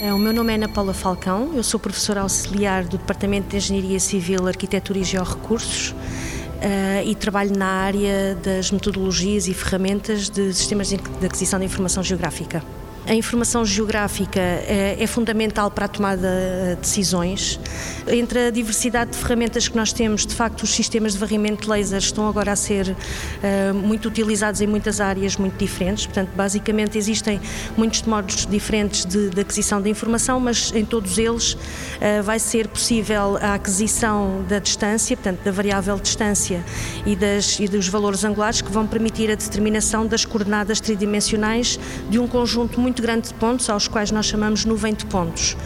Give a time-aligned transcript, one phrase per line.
[0.00, 4.46] meu nome é Ana Paula Falcão, eu sou professora auxiliar do Departamento de Engenharia Civil,
[4.48, 10.94] Arquitetura e Georrecursos uh, e trabalho na área das metodologias e ferramentas de sistemas de
[11.22, 12.62] aquisição de informação geográfica.
[13.10, 16.28] A informação geográfica é, é, fundamental para a tomada
[16.76, 17.58] de decisões.
[18.06, 21.68] Entre a diversidade de ferramentas que nós temos, de facto, os sistemas de varrimento de
[21.68, 26.06] lasers estão agora a ser uh, muito utilizados em muitas áreas muito diferentes.
[26.06, 27.40] Portanto, basicamente existem
[27.76, 32.68] muitos modos diferentes de, de aquisição de informação, mas em todos eles uh, vai ser
[32.68, 36.64] possível a aquisição da distância, portanto, da variável distância
[37.04, 41.76] e, das, e dos valores angulares que vão permitir a determinação das coordenadas tridimensionais
[42.08, 45.56] de um conjunto muito muito grande de pontos, aos quais nós chamamos nuvem de pontos.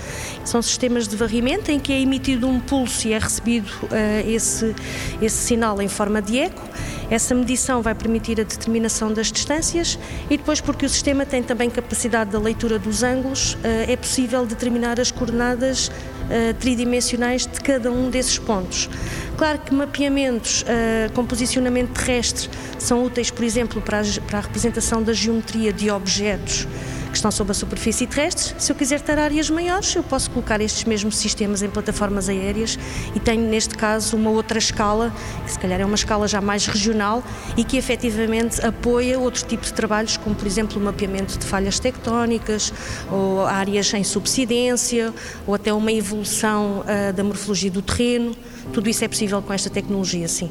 [0.45, 4.75] São sistemas de varrimento em que é emitido um pulso e é recebido uh, esse,
[5.21, 6.63] esse sinal em forma de eco.
[7.11, 9.99] Essa medição vai permitir a determinação das distâncias
[10.31, 14.47] e depois, porque o sistema tem também capacidade da leitura dos ângulos, uh, é possível
[14.47, 18.89] determinar as coordenadas uh, tridimensionais de cada um desses pontos.
[19.37, 20.65] Claro que mapeamentos
[21.13, 22.49] com posicionamento terrestre
[22.79, 26.69] são úteis, por exemplo, para a representação da geometria de objetos
[27.15, 28.55] que estão sob a superfície terrestre.
[28.59, 32.77] Se eu quiser ter áreas maiores, eu posso colocar estes mesmos sistemas em plataformas aéreas
[33.15, 36.67] e tenho, neste caso, uma outra escala, que se calhar é uma escala já mais
[36.67, 37.23] regional
[37.57, 41.79] e que efetivamente apoia outro tipo de trabalhos, como, por exemplo, o mapeamento de falhas
[41.79, 42.73] tectónicas
[43.09, 45.15] ou áreas em subsidência
[45.47, 48.35] ou até uma evolução uh, da morfologia do terreno.
[48.73, 50.51] Tudo isso é possível com esta tecnologia, sim.